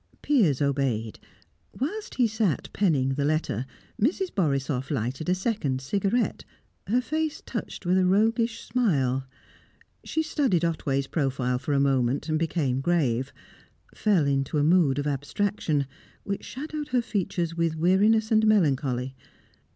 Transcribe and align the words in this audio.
Piers 0.23 0.63
obeyed. 0.63 1.19
Whilst 1.79 2.15
he 2.15 2.25
sat 2.25 2.69
penning 2.73 3.09
the 3.09 3.23
letter, 3.23 3.67
Mrs. 4.01 4.33
Borisoff 4.33 4.89
lighted 4.89 5.29
a 5.29 5.35
second 5.35 5.79
cigarette, 5.79 6.43
her 6.87 7.01
face 7.01 7.43
touched 7.45 7.85
with 7.85 7.99
a 7.99 8.05
roguish 8.07 8.61
smile. 8.63 9.27
She 10.03 10.23
studied 10.23 10.65
Otway's 10.65 11.05
profile 11.05 11.59
for 11.59 11.73
a 11.73 11.79
moment; 11.79 12.35
became 12.39 12.81
grave; 12.81 13.31
fell 13.93 14.25
into 14.25 14.57
a 14.57 14.63
mood 14.63 14.97
of 14.97 15.05
abstraction, 15.05 15.85
which 16.23 16.45
shadowed 16.45 16.87
her 16.87 17.03
features 17.03 17.53
with 17.55 17.75
weariness 17.77 18.31
and 18.31 18.47
melancholy. 18.47 19.13